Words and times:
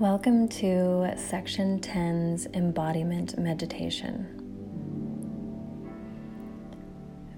Welcome 0.00 0.48
to 0.48 1.12
Section 1.18 1.78
10's 1.78 2.46
Embodiment 2.54 3.38
Meditation. 3.38 4.26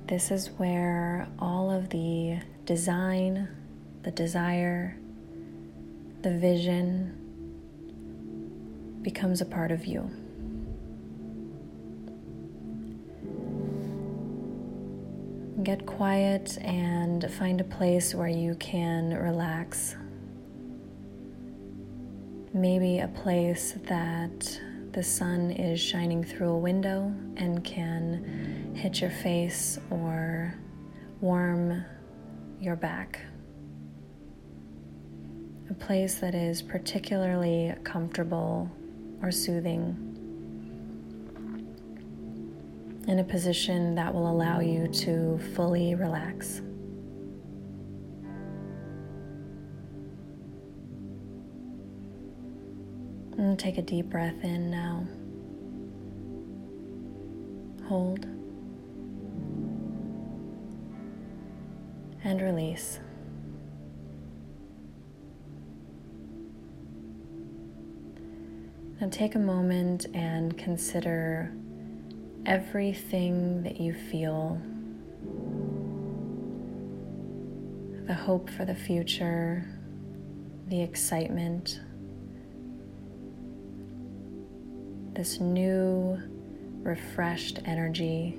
This 0.07 0.31
is 0.31 0.47
where 0.59 1.27
all 1.41 1.73
of 1.73 1.89
the 1.89 2.39
design, 2.65 3.49
the 4.05 4.13
desire, 4.13 4.97
the 6.21 6.39
vision 6.39 7.19
becomes 9.03 9.41
a 9.41 9.45
part 9.45 9.73
of 9.73 9.85
you. 9.85 10.09
Get 15.65 15.85
quiet 15.85 16.59
and 16.59 17.29
find 17.29 17.61
a 17.61 17.65
place 17.65 18.15
where 18.15 18.29
you 18.29 18.55
can 18.55 19.19
relax 19.19 19.97
maybe 22.63 23.01
a 23.01 23.09
place 23.09 23.75
that 23.89 24.61
the 24.93 25.03
sun 25.03 25.51
is 25.51 25.81
shining 25.81 26.23
through 26.23 26.51
a 26.51 26.57
window 26.57 27.13
and 27.37 27.65
can 27.65 28.73
hit 28.77 29.01
your 29.01 29.11
face 29.11 29.81
or 29.91 30.55
warm 31.21 31.85
your 32.61 32.77
back. 32.77 33.19
A 35.71 35.75
place 35.75 36.21
that 36.21 36.37
is 36.37 36.63
particularly 36.63 37.75
comfortable 37.83 38.71
or 39.23 39.33
soothing. 39.33 39.97
In 43.09 43.19
a 43.19 43.25
position 43.25 43.97
that 43.97 44.15
will 44.15 44.31
allow 44.31 44.61
you 44.61 44.87
to 44.87 45.41
fully 45.57 45.97
relax. 45.97 46.63
And 53.43 53.59
take 53.59 53.77
a 53.77 53.83
deep 53.83 54.09
breath 54.09 54.45
in 54.45 54.71
now. 54.71 55.05
Hold. 57.89 58.25
And 62.23 62.41
release. 62.41 63.01
Now 69.01 69.09
take 69.11 69.35
a 69.35 69.41
moment 69.41 70.07
and 70.15 70.57
consider 70.57 71.53
everything 72.47 73.65
that 73.65 73.81
you 73.81 73.93
feel 73.93 74.63
the 78.07 78.15
hope 78.15 78.49
for 78.51 78.65
the 78.65 78.77
future, 78.77 79.67
the 80.69 80.81
excitement 80.81 81.81
this 85.23 85.39
new, 85.39 86.21
refreshed 86.83 87.61
energy. 87.65 88.37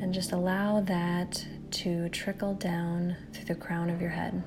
And 0.00 0.12
just 0.12 0.32
allow 0.32 0.80
that 0.80 1.46
to 1.70 2.08
trickle 2.08 2.54
down 2.54 3.16
through 3.32 3.44
the 3.44 3.54
crown 3.54 3.88
of 3.88 4.00
your 4.00 4.10
head 4.10 4.42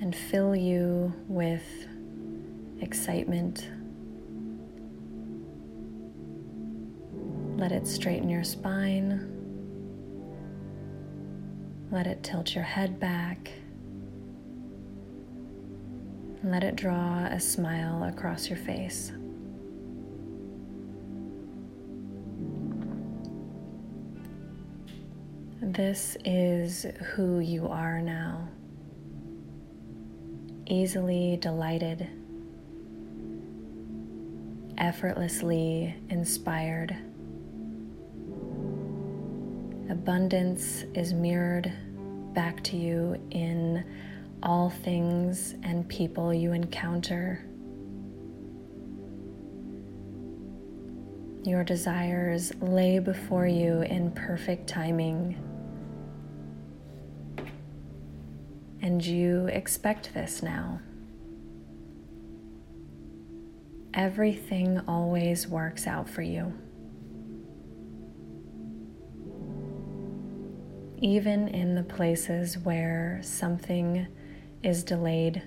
and 0.00 0.14
fill 0.14 0.54
you 0.54 1.12
with 1.26 1.64
excitement. 2.80 3.68
Let 7.56 7.72
it 7.72 7.88
straighten 7.88 8.30
your 8.30 8.44
spine. 8.44 9.32
Let 11.90 12.06
it 12.06 12.22
tilt 12.22 12.54
your 12.54 12.62
head 12.62 13.00
back. 13.00 13.50
Let 16.44 16.62
it 16.62 16.76
draw 16.76 17.24
a 17.24 17.40
smile 17.40 18.04
across 18.04 18.50
your 18.50 18.58
face. 18.58 19.12
This 25.62 26.18
is 26.22 26.84
who 27.14 27.38
you 27.38 27.66
are 27.68 28.02
now. 28.02 28.46
Easily 30.66 31.38
delighted, 31.40 32.06
effortlessly 34.76 35.94
inspired. 36.10 36.94
Abundance 39.88 40.84
is 40.92 41.14
mirrored 41.14 41.72
back 42.34 42.62
to 42.64 42.76
you 42.76 43.18
in 43.30 43.82
all 44.44 44.68
things 44.68 45.54
and 45.62 45.88
people 45.88 46.32
you 46.32 46.52
encounter. 46.52 47.42
Your 51.44 51.64
desires 51.64 52.52
lay 52.60 52.98
before 52.98 53.46
you 53.46 53.80
in 53.82 54.10
perfect 54.12 54.68
timing. 54.68 55.36
And 58.82 59.04
you 59.04 59.46
expect 59.46 60.12
this 60.12 60.42
now. 60.42 60.80
Everything 63.94 64.80
always 64.86 65.48
works 65.48 65.86
out 65.86 66.08
for 66.08 66.20
you. 66.20 66.52
Even 70.98 71.48
in 71.48 71.74
the 71.74 71.82
places 71.82 72.58
where 72.58 73.20
something 73.22 74.06
is 74.64 74.82
delayed, 74.82 75.42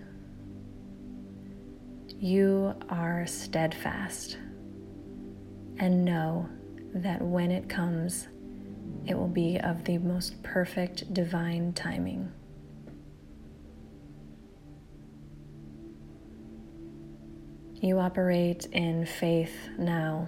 you 2.19 2.75
are 2.88 3.25
steadfast 3.25 4.38
and 5.79 6.05
know 6.05 6.47
that 6.94 7.19
when 7.22 7.51
it 7.51 7.67
comes, 7.67 8.27
it 9.07 9.17
will 9.17 9.27
be 9.27 9.57
of 9.57 9.83
the 9.85 9.97
most 9.97 10.41
perfect 10.44 11.11
divine 11.16 11.73
timing. 11.73 12.31
You 17.73 18.00
operate 18.00 18.67
in 18.72 19.06
faith 19.06 19.56
now. 19.79 20.27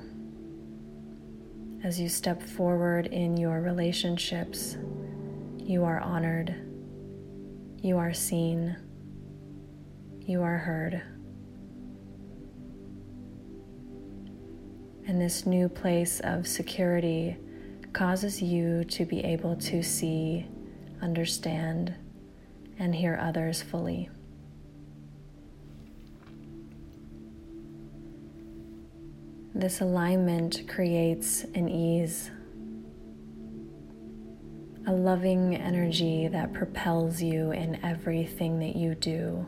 As 1.83 1.99
you 1.99 2.09
step 2.09 2.41
forward 2.41 3.07
in 3.07 3.37
your 3.37 3.61
relationships, 3.61 4.77
you 5.57 5.83
are 5.83 5.99
honored 5.99 6.68
you 7.81 7.97
are 7.97 8.13
seen. 8.13 8.75
You 10.21 10.41
are 10.41 10.57
heard. 10.57 11.01
And 15.07 15.19
this 15.19 15.45
new 15.45 15.69
place 15.69 16.19
of 16.23 16.47
security 16.47 17.37
causes 17.93 18.41
you 18.41 18.83
to 18.85 19.05
be 19.05 19.21
able 19.21 19.55
to 19.55 19.81
see, 19.81 20.45
understand, 21.01 21.95
and 22.77 22.93
hear 22.93 23.19
others 23.21 23.61
fully. 23.61 24.09
This 29.55 29.81
alignment 29.81 30.67
creates 30.67 31.43
an 31.55 31.67
ease 31.67 32.29
a 34.89 34.91
loving 34.91 35.55
energy 35.55 36.27
that 36.27 36.51
propels 36.51 37.21
you 37.21 37.51
in 37.51 37.79
everything 37.85 38.57
that 38.57 38.75
you 38.75 38.95
do. 38.95 39.45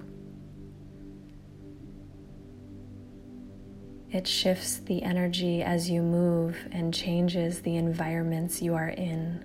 It 4.11 4.27
shifts 4.27 4.77
the 4.77 5.01
energy 5.01 5.63
as 5.63 5.89
you 5.89 6.03
move 6.03 6.59
and 6.71 6.93
changes 6.93 7.63
the 7.63 7.75
environments 7.75 8.61
you 8.61 8.75
are 8.75 8.89
in. 8.89 9.43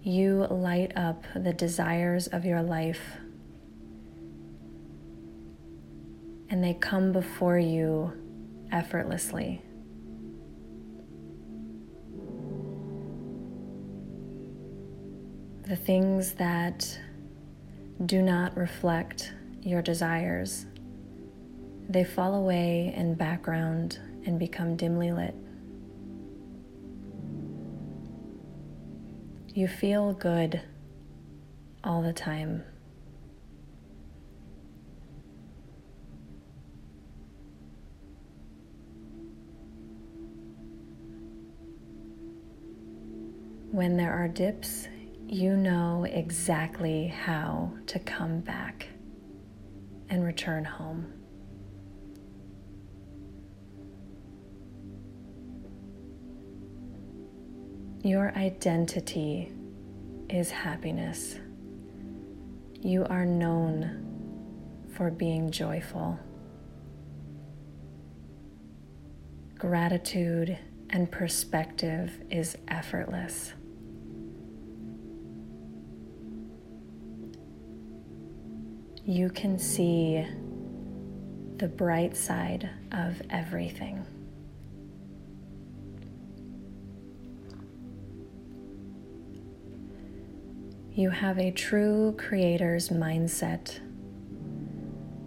You 0.00 0.46
light 0.48 0.96
up 0.96 1.22
the 1.34 1.52
desires 1.52 2.28
of 2.28 2.46
your 2.46 2.62
life, 2.62 3.02
and 6.48 6.64
they 6.64 6.72
come 6.72 7.12
before 7.12 7.58
you 7.58 8.14
effortlessly. 8.72 9.60
The 15.66 15.74
things 15.74 16.32
that 16.34 16.96
do 18.04 18.22
not 18.22 18.56
reflect 18.56 19.32
your 19.62 19.82
desires, 19.82 20.64
they 21.88 22.04
fall 22.04 22.36
away 22.36 22.94
in 22.96 23.14
background 23.14 23.98
and 24.24 24.38
become 24.38 24.76
dimly 24.76 25.10
lit. 25.10 25.34
You 29.54 29.66
feel 29.66 30.12
good 30.12 30.60
all 31.82 32.00
the 32.00 32.12
time. 32.12 32.62
When 43.72 43.96
there 43.96 44.12
are 44.12 44.28
dips, 44.28 44.86
you 45.28 45.56
know 45.56 46.06
exactly 46.08 47.08
how 47.08 47.72
to 47.86 47.98
come 47.98 48.40
back 48.40 48.86
and 50.08 50.24
return 50.24 50.64
home. 50.64 51.12
Your 58.02 58.32
identity 58.36 59.50
is 60.30 60.50
happiness. 60.52 61.36
You 62.80 63.04
are 63.06 63.26
known 63.26 64.86
for 64.94 65.10
being 65.10 65.50
joyful. 65.50 66.20
Gratitude 69.58 70.56
and 70.90 71.10
perspective 71.10 72.20
is 72.30 72.56
effortless. 72.68 73.54
You 79.08 79.30
can 79.30 79.56
see 79.56 80.26
the 81.58 81.68
bright 81.68 82.16
side 82.16 82.68
of 82.90 83.22
everything. 83.30 84.04
You 90.92 91.10
have 91.10 91.38
a 91.38 91.52
true 91.52 92.16
creator's 92.18 92.88
mindset 92.88 93.78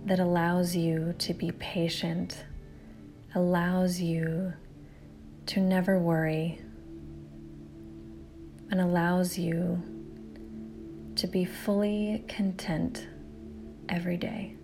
that 0.08 0.20
allows 0.20 0.76
you 0.76 1.16
to 1.20 1.34
be 1.34 1.52
patient, 1.54 2.44
allows 3.34 4.02
you 4.02 4.52
to 5.46 5.62
never 5.62 5.98
worry, 5.98 6.60
and 8.72 8.82
allows 8.82 9.38
you 9.38 9.82
to 11.16 11.28
be 11.28 11.46
fully 11.46 12.26
content 12.28 13.08
every 13.90 14.18
day. 14.18 14.56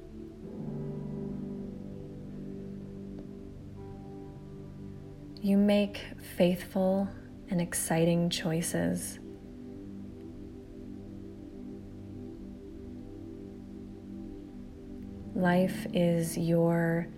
You 5.42 5.58
make 5.58 6.02
faithful 6.38 7.08
and 7.50 7.60
exciting 7.62 8.30
choices 8.30 9.20
Life 15.36 15.86
is 15.94 16.38
your 16.38 17.10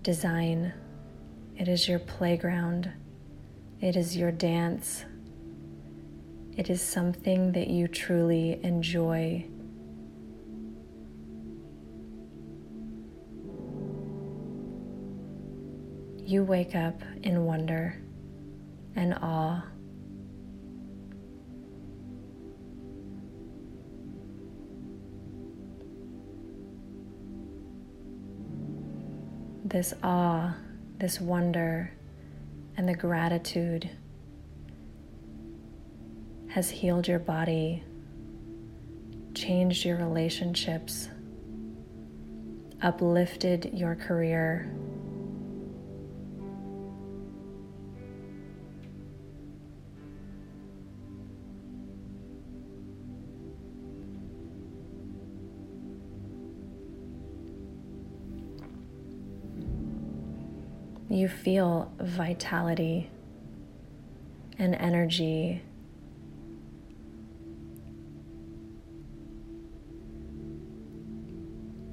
design, 0.00 0.72
it 1.58 1.68
is 1.68 1.86
your 1.86 1.98
playground, 1.98 2.90
it 3.78 3.94
is 3.94 4.16
your 4.16 4.32
dance, 4.32 5.04
it 6.56 6.70
is 6.70 6.80
something 6.80 7.52
that 7.52 7.68
you 7.68 7.88
truly 7.88 8.58
enjoy. 8.64 9.46
You 16.24 16.44
wake 16.44 16.76
up 16.76 17.02
in 17.24 17.44
wonder 17.44 18.00
and 18.94 19.14
awe. 19.14 19.64
This 29.64 29.94
awe, 30.02 30.54
this 30.98 31.20
wonder, 31.20 31.90
and 32.76 32.88
the 32.88 32.94
gratitude 32.94 33.90
has 36.48 36.70
healed 36.70 37.08
your 37.08 37.18
body, 37.18 37.82
changed 39.34 39.84
your 39.84 39.96
relationships, 39.96 41.08
uplifted 42.80 43.70
your 43.72 43.96
career 43.96 44.70
you 61.12 61.28
feel 61.28 61.92
vitality 62.00 63.10
and 64.58 64.74
energy. 64.74 65.62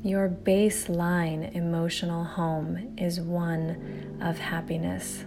Your 0.01 0.29
baseline 0.29 1.53
emotional 1.53 2.23
home 2.23 2.95
is 2.97 3.19
one 3.19 4.17
of 4.21 4.37
happiness. 4.37 5.25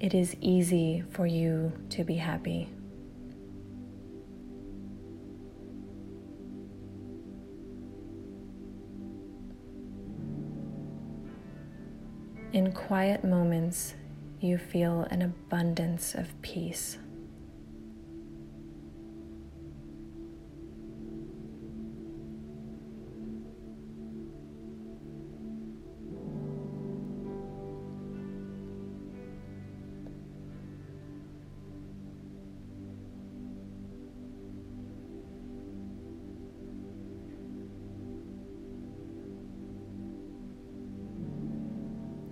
It 0.00 0.14
is 0.14 0.34
easy 0.40 1.04
for 1.10 1.26
you 1.26 1.74
to 1.90 2.04
be 2.04 2.14
happy. 2.14 2.70
In 12.52 12.72
quiet 12.72 13.22
moments, 13.22 13.94
you 14.40 14.58
feel 14.58 15.02
an 15.02 15.22
abundance 15.22 16.16
of 16.16 16.40
peace. 16.42 16.98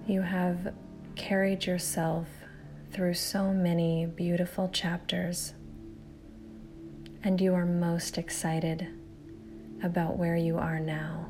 You 0.08 0.22
have 0.22 0.72
carried 1.16 1.66
yourself 1.66 2.28
through 2.92 3.12
so 3.12 3.52
many 3.52 4.06
beautiful 4.06 4.70
chapters, 4.70 5.52
and 7.22 7.38
you 7.38 7.52
are 7.52 7.66
most 7.66 8.16
excited 8.16 8.88
about 9.82 10.16
where 10.16 10.34
you 10.34 10.56
are 10.56 10.80
now. 10.80 11.26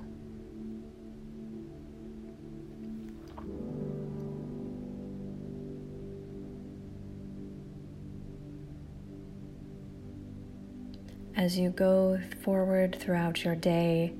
As 11.35 11.59
you 11.59 11.71
go 11.71 12.21
forward 12.45 12.97
throughout 13.01 13.45
your 13.45 13.57
day, 13.57 14.15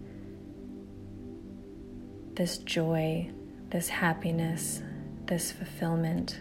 this 2.35 2.59
joy 2.59 3.31
this 3.71 3.89
happiness, 3.89 4.83
this 5.27 5.53
fulfillment 5.53 6.41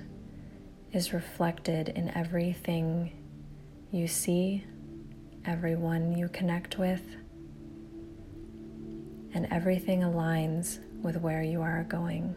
is 0.94 1.12
reflected 1.12 1.90
in 1.90 2.10
everything 2.16 3.12
you 3.92 4.08
see, 4.08 4.64
everyone 5.46 6.18
you 6.18 6.30
connect 6.30 6.78
with, 6.78 7.02
and 9.34 9.46
everything 9.52 10.02
aligns 10.02 10.80
with 11.02 11.18
where 11.18 11.44
you 11.44 11.62
are 11.62 11.84
going. 11.84 12.34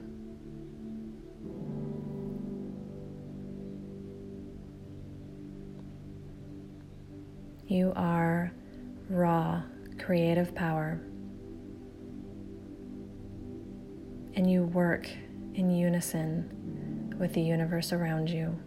You 7.68 7.92
are 7.94 8.50
raw 9.08 9.62
creative 9.98 10.52
power 10.56 11.00
and 14.40 14.50
you 14.50 14.62
work 14.62 15.06
in 15.54 15.70
unison 15.70 17.14
with 17.18 17.34
the 17.34 17.42
universe 17.42 17.92
around 17.92 18.30
you. 18.30 18.58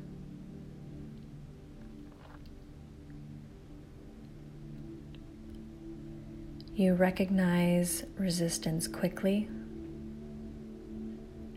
You 6.76 6.94
recognize 6.94 8.04
resistance 8.20 8.88
quickly 8.88 9.50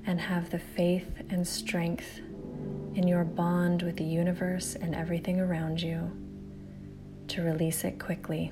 and 0.07 0.19
have 0.19 0.49
the 0.49 0.61
faith 0.61 1.21
and 1.29 1.47
strength 1.47 2.21
in 2.95 3.07
your 3.07 3.25
bond 3.25 3.83
with 3.83 3.99
the 3.99 4.05
universe 4.05 4.77
and 4.77 4.95
everything 4.95 5.41
around 5.41 5.83
you 5.83 6.11
to 7.29 7.43
release 7.43 7.85
it 7.85 7.99
quickly. 7.99 8.51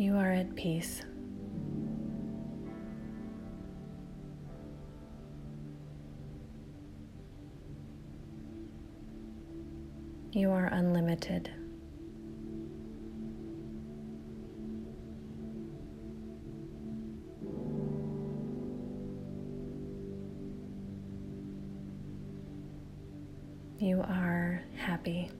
You 0.00 0.16
are 0.16 0.32
at 0.32 0.56
peace. 0.56 1.02
You 10.32 10.52
are 10.52 10.68
unlimited. 10.72 11.50
You 23.78 24.00
are 24.00 24.62
happy. 24.76 25.30